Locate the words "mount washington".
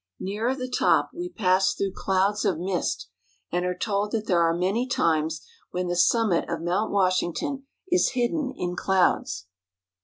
6.63-7.67